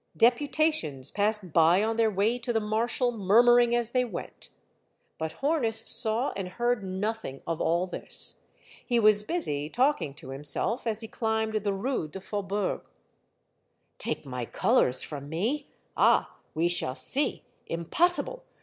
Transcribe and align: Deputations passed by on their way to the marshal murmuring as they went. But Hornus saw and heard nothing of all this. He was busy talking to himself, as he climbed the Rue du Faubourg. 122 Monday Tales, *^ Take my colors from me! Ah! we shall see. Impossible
Deputations 0.17 1.11
passed 1.11 1.53
by 1.53 1.83
on 1.83 1.95
their 1.95 2.09
way 2.09 2.39
to 2.39 2.51
the 2.51 2.59
marshal 2.59 3.11
murmuring 3.11 3.75
as 3.75 3.91
they 3.91 4.03
went. 4.03 4.49
But 5.19 5.33
Hornus 5.43 5.85
saw 5.87 6.31
and 6.35 6.47
heard 6.49 6.83
nothing 6.83 7.43
of 7.45 7.61
all 7.61 7.85
this. 7.85 8.37
He 8.83 8.99
was 8.99 9.21
busy 9.21 9.69
talking 9.69 10.15
to 10.15 10.29
himself, 10.29 10.87
as 10.87 11.01
he 11.01 11.07
climbed 11.07 11.53
the 11.63 11.71
Rue 11.73 12.07
du 12.07 12.19
Faubourg. 12.19 12.81
122 14.03 14.07
Monday 14.07 14.11
Tales, 14.15 14.23
*^ 14.23 14.23
Take 14.23 14.25
my 14.25 14.45
colors 14.47 15.03
from 15.03 15.29
me! 15.29 15.69
Ah! 15.95 16.35
we 16.55 16.67
shall 16.67 16.95
see. 16.95 17.43
Impossible 17.67 18.43